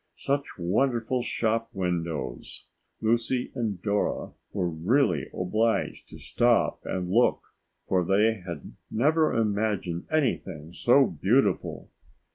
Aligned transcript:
Such 0.15 0.57
wonderful 0.57 1.21
shop 1.21 1.69
windows! 1.73 2.65
Lucy 3.01 3.51
and 3.53 3.79
Dora 3.83 4.31
were 4.51 4.67
really 4.67 5.27
obliged 5.31 6.09
to 6.09 6.17
stop 6.17 6.81
and 6.85 7.07
look, 7.11 7.43
for 7.85 8.03
they 8.03 8.41
had 8.43 8.73
never 8.89 9.31
imagined 9.31 10.07
anything 10.11 10.73
so 10.73 11.05
beautiful. 11.05 11.91